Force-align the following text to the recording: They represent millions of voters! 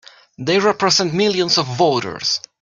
They 0.39 0.57
represent 0.57 1.13
millions 1.13 1.59
of 1.59 1.67
voters! 1.67 2.39